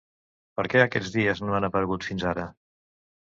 ¿Per 0.59 0.63
què 0.73 0.79
aquests 0.83 1.11
dies 1.15 1.41
no 1.49 1.59
han 1.59 1.67
aparegut 1.69 2.09
fins 2.09 2.27
ara? 2.33 2.47